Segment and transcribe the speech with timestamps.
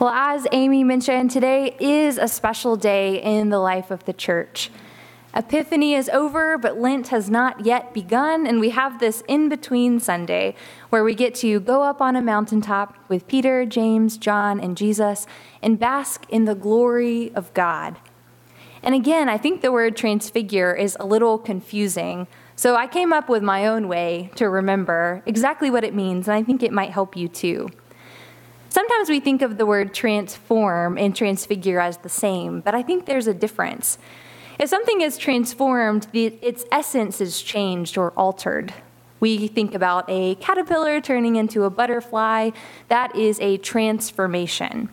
[0.00, 4.70] Well, as Amy mentioned, today is a special day in the life of the church.
[5.36, 10.00] Epiphany is over, but Lent has not yet begun, and we have this in between
[10.00, 10.54] Sunday
[10.88, 15.26] where we get to go up on a mountaintop with Peter, James, John, and Jesus
[15.60, 17.98] and bask in the glory of God.
[18.82, 22.26] And again, I think the word transfigure is a little confusing.
[22.56, 26.34] So I came up with my own way to remember exactly what it means, and
[26.34, 27.68] I think it might help you too.
[28.70, 33.04] Sometimes we think of the word transform and transfigure as the same, but I think
[33.04, 33.98] there's a difference.
[34.60, 38.72] If something is transformed, the, its essence is changed or altered.
[39.18, 42.50] We think about a caterpillar turning into a butterfly,
[42.86, 44.88] that is a transformation.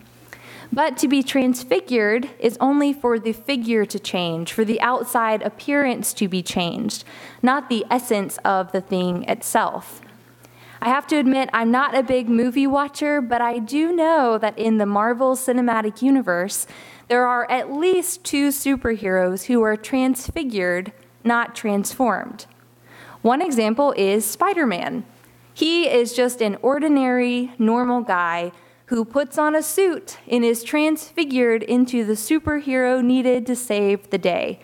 [0.72, 6.12] But to be transfigured is only for the figure to change, for the outside appearance
[6.14, 7.04] to be changed,
[7.42, 10.00] not the essence of the thing itself.
[10.80, 14.56] I have to admit, I'm not a big movie watcher, but I do know that
[14.56, 16.66] in the Marvel Cinematic Universe,
[17.08, 20.92] there are at least two superheroes who are transfigured,
[21.24, 22.46] not transformed.
[23.22, 25.04] One example is Spider Man.
[25.52, 28.52] He is just an ordinary, normal guy
[28.86, 34.18] who puts on a suit and is transfigured into the superhero needed to save the
[34.18, 34.60] day.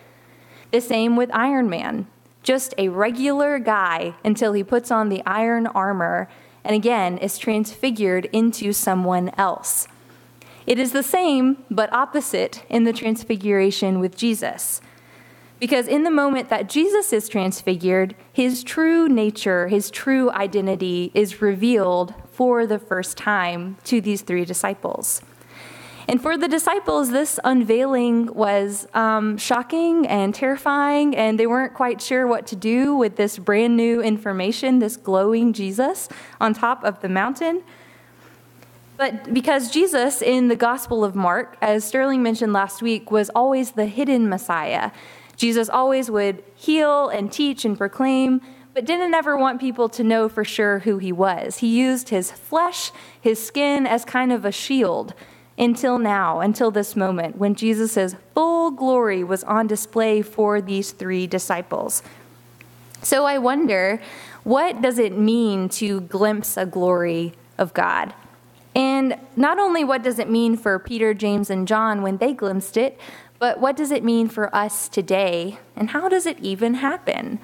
[0.71, 2.07] The same with Iron Man
[2.45, 6.29] just a regular guy until he puts on the iron armor
[6.63, 9.87] and again is transfigured into someone else.
[10.67, 14.79] It is the same but opposite in the transfiguration with Jesus.
[15.59, 21.41] Because in the moment that Jesus is transfigured, his true nature, his true identity is
[21.41, 25.21] revealed for the first time to these three disciples.
[26.07, 31.99] And for the disciples, this unveiling was um, shocking and terrifying, and they weren't quite
[31.99, 36.07] sure what to do with this brand new information, this glowing Jesus
[36.39, 37.63] on top of the mountain.
[38.97, 43.71] But because Jesus in the Gospel of Mark, as Sterling mentioned last week, was always
[43.71, 44.91] the hidden Messiah,
[45.35, 48.41] Jesus always would heal and teach and proclaim,
[48.73, 51.57] but didn't ever want people to know for sure who he was.
[51.57, 55.13] He used his flesh, his skin, as kind of a shield
[55.57, 61.27] until now, until this moment, when Jesus' full glory was on display for these three
[61.27, 62.03] disciples.
[63.01, 64.01] So I wonder,
[64.43, 68.13] what does it mean to glimpse a glory of God?
[68.75, 72.75] And not only what does it mean for Peter, James, and John when they glimpsed
[72.75, 72.99] it,
[73.39, 75.59] but what does it mean for us today?
[75.75, 77.39] And how does it even happen?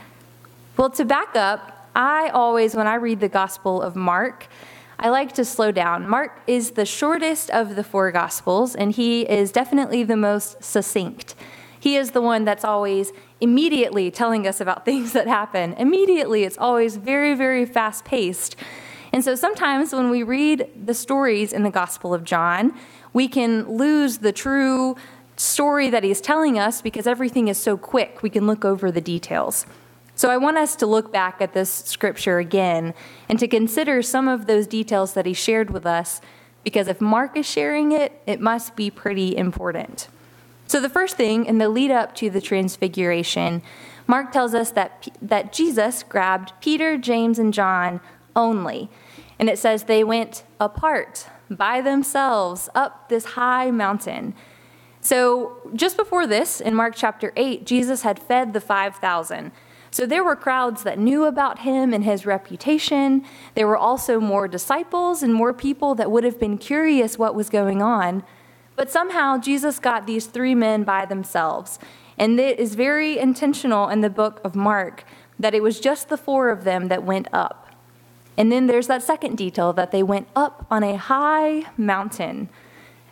[0.75, 4.47] Well, to back up, I always, when I read the Gospel of Mark,
[5.03, 6.07] I like to slow down.
[6.07, 11.33] Mark is the shortest of the four Gospels, and he is definitely the most succinct.
[11.79, 15.73] He is the one that's always immediately telling us about things that happen.
[15.73, 18.55] Immediately, it's always very, very fast paced.
[19.11, 22.71] And so sometimes when we read the stories in the Gospel of John,
[23.11, 24.95] we can lose the true
[25.35, 28.21] story that he's telling us because everything is so quick.
[28.21, 29.65] We can look over the details.
[30.21, 32.93] So I want us to look back at this scripture again
[33.27, 36.21] and to consider some of those details that he shared with us,
[36.63, 40.09] because if Mark is sharing it, it must be pretty important.
[40.67, 43.63] So the first thing in the lead up to the transfiguration,
[44.05, 47.99] Mark tells us that, that Jesus grabbed Peter, James, and John
[48.35, 48.91] only.
[49.39, 54.35] And it says they went apart by themselves up this high mountain.
[54.99, 59.51] So just before this, in Mark chapter 8, Jesus had fed the 5,000.
[59.91, 63.25] So there were crowds that knew about him and his reputation.
[63.55, 67.49] There were also more disciples and more people that would have been curious what was
[67.49, 68.23] going on.
[68.77, 71.77] But somehow Jesus got these three men by themselves.
[72.17, 75.03] And it is very intentional in the book of Mark
[75.37, 77.67] that it was just the four of them that went up.
[78.37, 82.47] And then there's that second detail that they went up on a high mountain.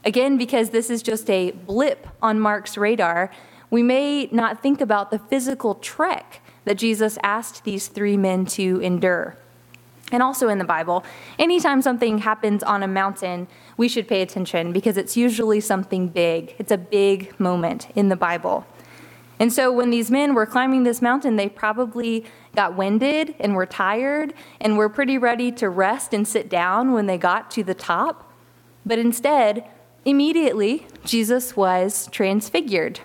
[0.05, 3.31] Again, because this is just a blip on Mark's radar,
[3.69, 8.79] we may not think about the physical trek that Jesus asked these three men to
[8.81, 9.35] endure.
[10.11, 11.03] And also in the Bible,
[11.37, 13.47] anytime something happens on a mountain,
[13.77, 16.55] we should pay attention because it's usually something big.
[16.57, 18.65] It's a big moment in the Bible.
[19.39, 22.25] And so when these men were climbing this mountain, they probably
[22.55, 27.05] got winded and were tired and were pretty ready to rest and sit down when
[27.05, 28.33] they got to the top.
[28.85, 29.65] But instead,
[30.03, 32.99] immediately, Jesus was transfigured.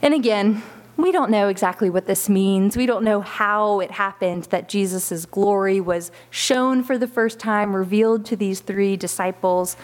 [0.00, 0.62] And again,
[1.02, 2.76] we don't know exactly what this means.
[2.76, 7.76] We don't know how it happened that Jesus' glory was shown for the first time,
[7.76, 9.76] revealed to these three disciples.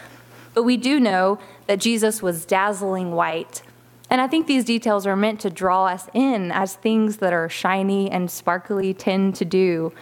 [0.54, 3.62] But we do know that Jesus was dazzling white.
[4.08, 7.48] And I think these details are meant to draw us in as things that are
[7.48, 9.92] shiny and sparkly tend to do.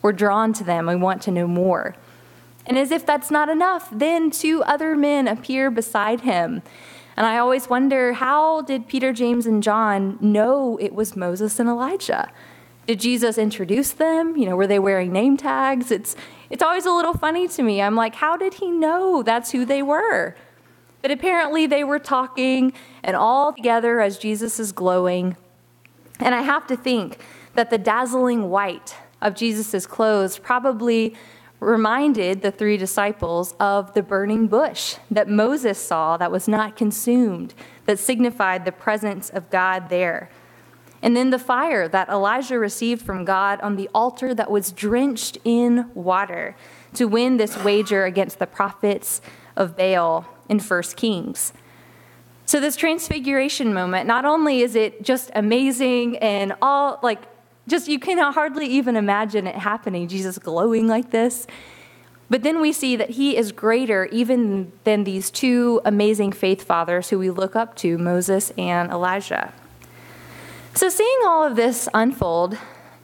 [0.00, 1.96] We're drawn to them, we want to know more.
[2.66, 6.62] And as if that's not enough, then two other men appear beside him.
[7.18, 11.68] And I always wonder how did Peter, James, and John know it was Moses and
[11.68, 12.30] Elijah?
[12.86, 14.36] Did Jesus introduce them?
[14.36, 15.90] You know, were they wearing name tags?
[15.90, 16.14] It's,
[16.48, 17.82] it's always a little funny to me.
[17.82, 20.36] I'm like, how did he know that's who they were?
[21.02, 22.72] But apparently they were talking
[23.02, 25.36] and all together as Jesus is glowing.
[26.20, 27.18] And I have to think
[27.56, 31.16] that the dazzling white of Jesus' clothes probably
[31.60, 37.54] reminded the three disciples of the burning bush that Moses saw that was not consumed,
[37.86, 40.30] that signified the presence of God there.
[41.02, 45.38] And then the fire that Elijah received from God on the altar that was drenched
[45.44, 46.56] in water
[46.94, 49.20] to win this wager against the prophets
[49.56, 51.52] of Baal in 1 Kings.
[52.46, 57.20] So, this transfiguration moment, not only is it just amazing and all like
[57.68, 61.46] just you can hardly even imagine it happening, Jesus glowing like this.
[62.30, 67.08] But then we see that he is greater even than these two amazing faith fathers
[67.08, 69.52] who we look up to, Moses and Elijah.
[70.74, 72.58] So, seeing all of this unfold,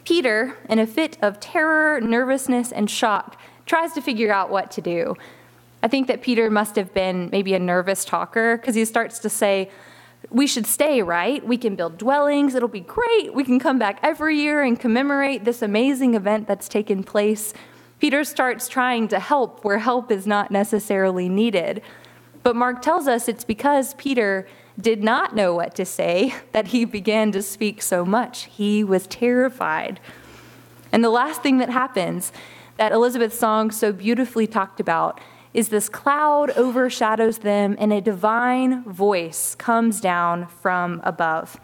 [0.04, 4.82] Peter, in a fit of terror, nervousness, and shock, tries to figure out what to
[4.82, 5.16] do.
[5.82, 9.30] I think that Peter must have been maybe a nervous talker because he starts to
[9.30, 9.70] say,
[10.30, 11.44] we should stay, right?
[11.46, 12.54] We can build dwellings.
[12.54, 13.34] It'll be great.
[13.34, 17.52] We can come back every year and commemorate this amazing event that's taken place.
[18.00, 21.82] Peter starts trying to help where help is not necessarily needed.
[22.42, 24.46] But Mark tells us it's because Peter
[24.78, 28.44] did not know what to say that he began to speak so much.
[28.44, 30.00] He was terrified.
[30.92, 32.32] And the last thing that happens
[32.76, 35.20] that Elizabeth Song so beautifully talked about
[35.54, 41.58] is this cloud overshadows them and a divine voice comes down from above.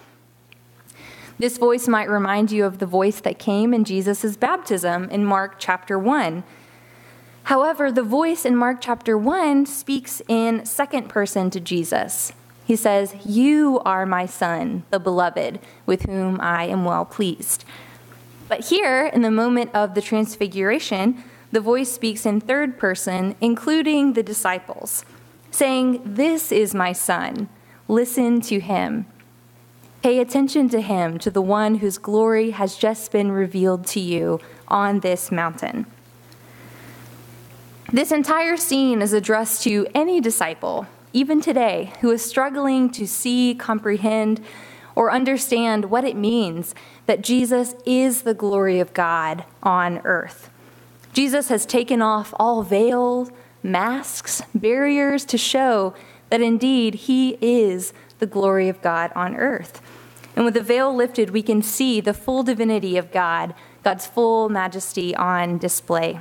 [1.38, 5.56] This voice might remind you of the voice that came in Jesus' baptism in Mark
[5.58, 6.44] chapter 1.
[7.44, 12.32] However, the voice in Mark chapter 1 speaks in second person to Jesus.
[12.64, 17.64] He says, You are my son, the beloved, with whom I am well pleased.
[18.46, 24.12] But here, in the moment of the transfiguration, the voice speaks in third person, including
[24.12, 25.05] the disciples,
[25.50, 27.49] saying, This is my son.
[27.88, 29.06] Listen to him.
[30.02, 34.41] Pay attention to him, to the one whose glory has just been revealed to you
[34.69, 35.87] on this mountain.
[37.93, 43.55] This entire scene is addressed to any disciple, even today, who is struggling to see,
[43.56, 44.41] comprehend,
[44.94, 46.75] or understand what it means
[47.06, 50.49] that Jesus is the glory of God on earth.
[51.12, 53.30] Jesus has taken off all veils,
[53.62, 55.94] masks, barriers to show
[56.30, 59.82] that indeed he is the glory of God on earth.
[60.36, 64.48] And with the veil lifted, we can see the full divinity of God, God's full
[64.48, 66.20] majesty on display.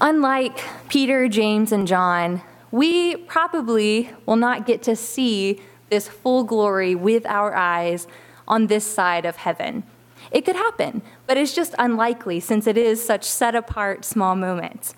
[0.00, 2.40] Unlike Peter, James, and John,
[2.70, 5.60] we probably will not get to see
[5.90, 8.06] this full glory with our eyes
[8.48, 9.82] on this side of heaven.
[10.30, 14.94] It could happen, but it's just unlikely since it is such set apart small moments.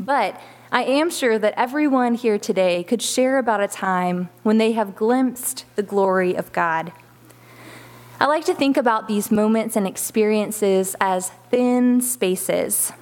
[0.00, 0.40] But
[0.70, 4.96] I am sure that everyone here today could share about a time when they have
[4.96, 6.92] glimpsed the glory of God.
[8.18, 12.92] I like to think about these moments and experiences as thin spaces.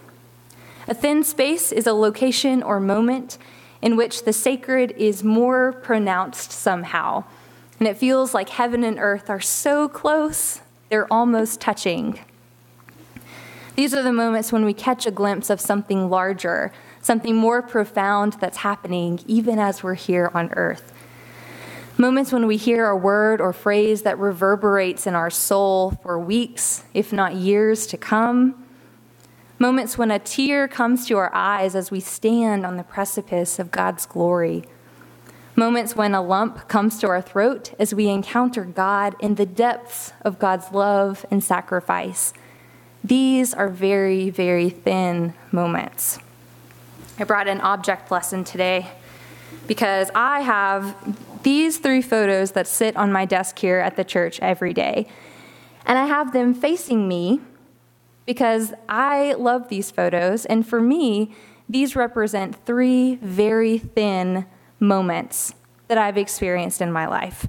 [0.88, 3.38] A thin space is a location or moment
[3.80, 7.24] in which the sacred is more pronounced somehow,
[7.78, 12.20] and it feels like heaven and earth are so close they're almost touching.
[13.76, 18.34] These are the moments when we catch a glimpse of something larger, something more profound
[18.34, 20.92] that's happening even as we're here on earth.
[21.96, 26.84] Moments when we hear a word or phrase that reverberates in our soul for weeks,
[26.92, 28.66] if not years to come.
[29.58, 33.70] Moments when a tear comes to our eyes as we stand on the precipice of
[33.70, 34.64] God's glory
[35.60, 40.14] moments when a lump comes to our throat as we encounter God in the depths
[40.22, 42.32] of God's love and sacrifice.
[43.04, 46.18] These are very, very thin moments.
[47.18, 48.88] I brought an object lesson today
[49.66, 50.96] because I have
[51.42, 55.08] these three photos that sit on my desk here at the church every day.
[55.84, 57.38] And I have them facing me
[58.24, 60.46] because I love these photos.
[60.46, 61.34] And for me,
[61.68, 64.46] these represent three very thin
[64.80, 65.54] moments
[65.88, 67.46] that I've experienced in my life.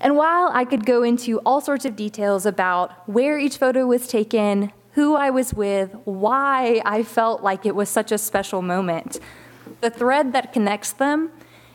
[0.00, 4.06] And while I could go into all sorts of details about where each photo was
[4.06, 9.18] taken, who I was with, why I felt like it was such a special moment,
[9.80, 11.30] the thread that connects them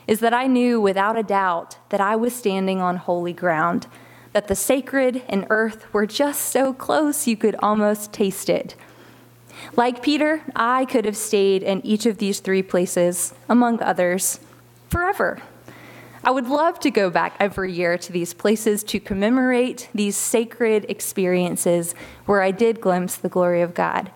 [0.06, 3.86] is that I knew without a doubt that I was standing on holy ground,
[4.32, 8.74] that the sacred and earth were just so close you could almost taste it.
[9.76, 14.40] Like Peter, I could have stayed in each of these three places, among others,
[14.94, 15.42] forever.
[16.22, 20.86] I would love to go back every year to these places to commemorate these sacred
[20.88, 21.96] experiences
[22.26, 24.12] where I did glimpse the glory of God.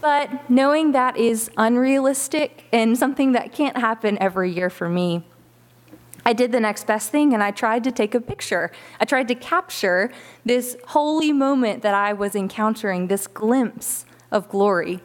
[0.00, 5.24] But knowing that is unrealistic and something that can't happen every year for me,
[6.24, 8.72] I did the next best thing and I tried to take a picture.
[8.98, 10.10] I tried to capture
[10.46, 15.02] this holy moment that I was encountering, this glimpse of glory.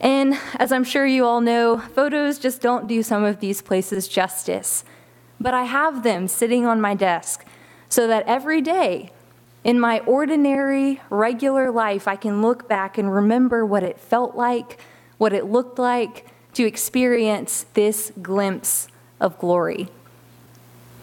[0.00, 4.08] And as I'm sure you all know, photos just don't do some of these places
[4.08, 4.84] justice.
[5.38, 7.44] But I have them sitting on my desk
[7.88, 9.10] so that every day
[9.62, 14.80] in my ordinary, regular life, I can look back and remember what it felt like,
[15.18, 18.88] what it looked like to experience this glimpse
[19.20, 19.88] of glory.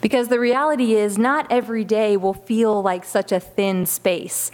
[0.02, 4.52] Because the reality is, not every day will feel like such a thin space.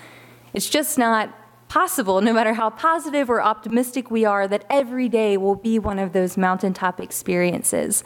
[0.53, 1.33] It's just not
[1.74, 5.98] possible, no matter how positive or optimistic we are, that every day will be one
[5.98, 8.03] of those mountaintop experiences.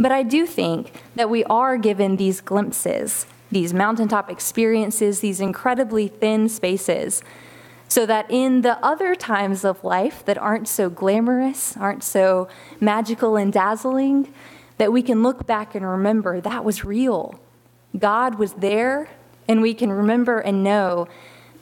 [0.00, 6.08] But I do think that we are given these glimpses, these mountaintop experiences, these incredibly
[6.08, 7.22] thin spaces,
[7.86, 12.48] so that in the other times of life that aren't so glamorous, aren't so
[12.80, 14.34] magical and dazzling,
[14.78, 17.38] that we can look back and remember that was real.
[17.96, 19.08] God was there,
[19.46, 21.06] and we can remember and know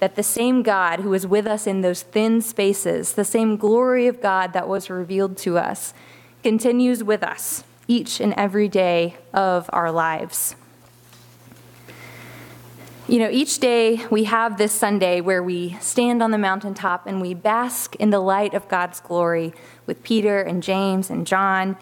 [0.01, 4.07] that the same God who was with us in those thin spaces, the same glory
[4.07, 5.93] of God that was revealed to us,
[6.43, 10.55] continues with us each and every day of our lives.
[13.09, 17.23] You know, each day we have this Sunday where we stand on the mountaintop and
[17.23, 19.55] we bask in the light of God's glory
[19.87, 21.79] with Peter and James and John.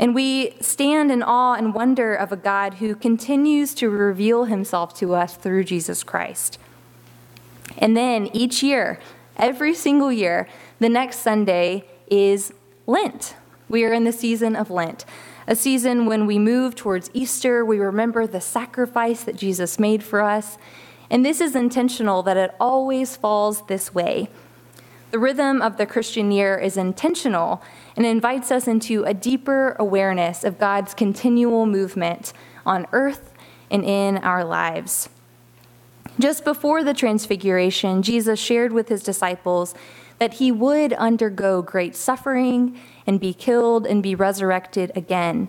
[0.00, 4.92] And we stand in awe and wonder of a God who continues to reveal himself
[4.98, 6.58] to us through Jesus Christ.
[7.78, 8.98] And then each year,
[9.36, 12.52] every single year, the next Sunday is
[12.86, 13.34] Lent.
[13.68, 15.04] We are in the season of Lent,
[15.46, 17.64] a season when we move towards Easter.
[17.64, 20.56] We remember the sacrifice that Jesus made for us.
[21.10, 24.28] And this is intentional that it always falls this way.
[25.12, 27.62] The rhythm of the Christian year is intentional
[27.96, 32.32] and invites us into a deeper awareness of God's continual movement
[32.64, 33.32] on earth
[33.70, 35.08] and in our lives.
[36.18, 39.74] Just before the transfiguration, Jesus shared with his disciples
[40.18, 45.48] that he would undergo great suffering and be killed and be resurrected again.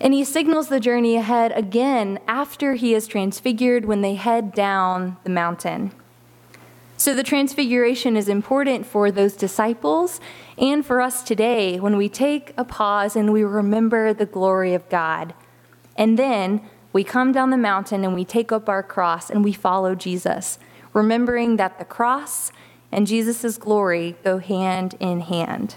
[0.00, 5.16] And he signals the journey ahead again after he is transfigured when they head down
[5.24, 5.92] the mountain.
[6.96, 10.20] So the transfiguration is important for those disciples
[10.56, 14.88] and for us today when we take a pause and we remember the glory of
[14.88, 15.34] God.
[15.96, 16.60] And then
[16.98, 20.58] we come down the mountain and we take up our cross and we follow Jesus,
[20.92, 22.50] remembering that the cross
[22.90, 25.76] and Jesus' glory go hand in hand.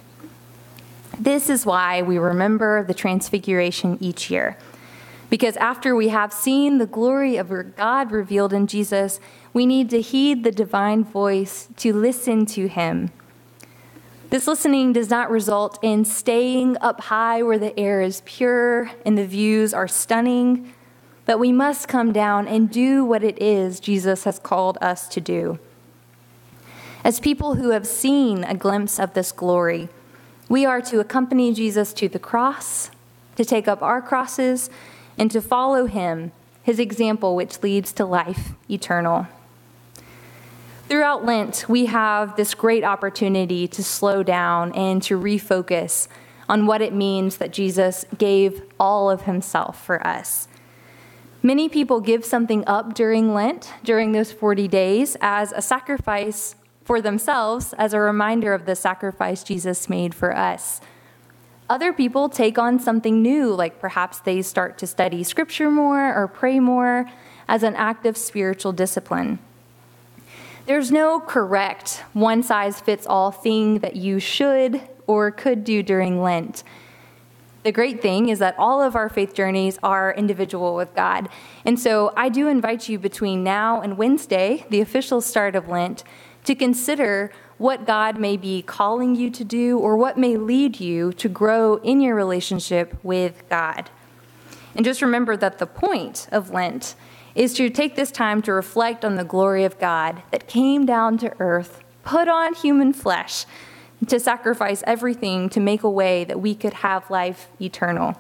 [1.19, 4.57] This is why we remember the Transfiguration each year.
[5.29, 9.19] Because after we have seen the glory of God revealed in Jesus,
[9.53, 13.11] we need to heed the divine voice to listen to him.
[14.31, 19.15] This listening does not result in staying up high where the air is pure and
[19.19, 20.73] the views are stunning
[21.25, 25.21] but we must come down and do what it is Jesus has called us to
[25.21, 25.59] do.
[27.03, 29.89] As people who have seen a glimpse of this glory,
[30.49, 32.91] we are to accompany Jesus to the cross,
[33.37, 34.69] to take up our crosses,
[35.17, 36.31] and to follow him,
[36.63, 39.27] his example, which leads to life eternal.
[40.87, 46.09] Throughout Lent, we have this great opportunity to slow down and to refocus
[46.49, 50.49] on what it means that Jesus gave all of himself for us.
[51.43, 57.01] Many people give something up during Lent, during those 40 days, as a sacrifice for
[57.01, 60.81] themselves, as a reminder of the sacrifice Jesus made for us.
[61.67, 66.27] Other people take on something new, like perhaps they start to study scripture more or
[66.27, 67.10] pray more
[67.48, 69.39] as an act of spiritual discipline.
[70.67, 76.21] There's no correct, one size fits all thing that you should or could do during
[76.21, 76.63] Lent.
[77.63, 81.29] The great thing is that all of our faith journeys are individual with God.
[81.63, 86.03] And so I do invite you between now and Wednesday, the official start of Lent,
[86.45, 91.13] to consider what God may be calling you to do or what may lead you
[91.13, 93.91] to grow in your relationship with God.
[94.73, 96.95] And just remember that the point of Lent
[97.35, 101.19] is to take this time to reflect on the glory of God that came down
[101.19, 103.45] to earth, put on human flesh
[104.08, 108.17] to sacrifice everything to make a way that we could have life eternal.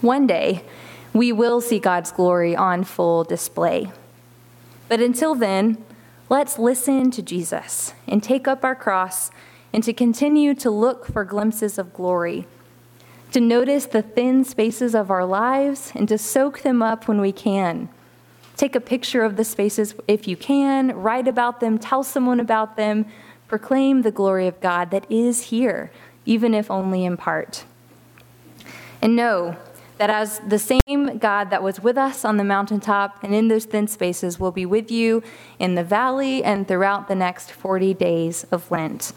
[0.00, 0.64] One day,
[1.12, 3.92] we will see God's glory on full display.
[4.88, 5.84] But until then,
[6.32, 9.30] Let's listen to Jesus and take up our cross
[9.70, 12.46] and to continue to look for glimpses of glory,
[13.32, 17.32] to notice the thin spaces of our lives and to soak them up when we
[17.32, 17.90] can.
[18.56, 22.78] Take a picture of the spaces if you can, write about them, tell someone about
[22.78, 23.04] them,
[23.52, 25.90] proclaim the glory of God that is here,
[26.24, 27.66] even if only in part.
[29.02, 29.56] And know
[29.98, 33.66] that as the same God that was with us on the mountaintop and in those
[33.66, 35.22] thin spaces will be with you
[35.58, 39.12] in the valley and throughout the next 40 days of Lent.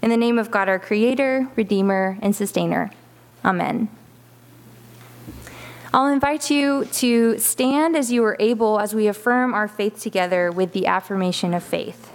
[0.00, 2.92] In the name of God, our Creator, Redeemer, and Sustainer.
[3.44, 3.88] Amen.
[5.92, 10.52] I'll invite you to stand as you are able as we affirm our faith together
[10.52, 12.14] with the affirmation of faith.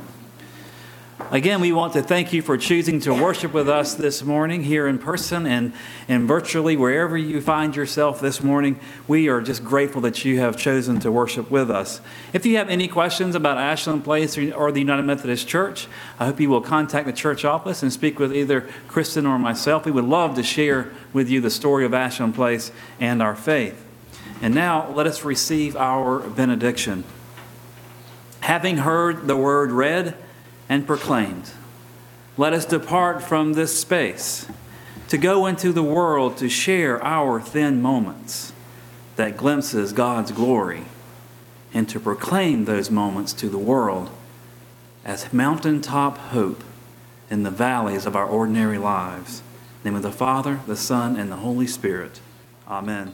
[1.31, 4.85] Again, we want to thank you for choosing to worship with us this morning here
[4.85, 5.71] in person and,
[6.09, 8.77] and virtually wherever you find yourself this morning.
[9.07, 12.01] We are just grateful that you have chosen to worship with us.
[12.33, 15.87] If you have any questions about Ashland Place or the United Methodist Church,
[16.19, 19.85] I hope you will contact the church office and speak with either Kristen or myself.
[19.85, 23.81] We would love to share with you the story of Ashland Place and our faith.
[24.41, 27.05] And now let us receive our benediction.
[28.41, 30.17] Having heard the word read,
[30.71, 31.51] and proclaimed.
[32.37, 34.47] Let us depart from this space
[35.09, 38.53] to go into the world to share our thin moments
[39.17, 40.85] that glimpses God's glory
[41.73, 44.11] and to proclaim those moments to the world
[45.03, 46.63] as mountaintop hope
[47.29, 49.39] in the valleys of our ordinary lives.
[49.39, 49.43] In
[49.83, 52.21] the name of the Father, the Son, and the Holy Spirit.
[52.65, 53.13] Amen.